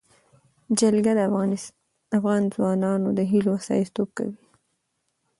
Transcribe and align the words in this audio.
جلګه 0.79 1.11
د 1.15 1.19
افغان 2.17 2.41
ځوانانو 2.53 3.09
د 3.17 3.19
هیلو 3.31 3.51
استازیتوب 3.59 4.09
کوي. 4.17 4.35